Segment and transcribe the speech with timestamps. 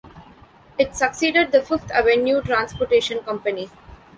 [0.79, 3.69] It succeeded the Fifth Avenue Transportation Company.